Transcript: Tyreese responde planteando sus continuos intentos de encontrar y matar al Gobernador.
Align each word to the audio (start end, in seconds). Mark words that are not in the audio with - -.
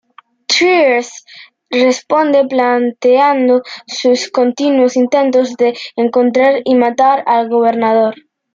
Tyreese 0.47 1.11
responde 1.69 2.47
planteando 2.47 3.61
sus 3.85 4.31
continuos 4.31 4.95
intentos 4.97 5.53
de 5.57 5.77
encontrar 5.95 6.61
y 6.65 6.73
matar 6.73 7.23
al 7.27 7.49
Gobernador. 7.49 8.15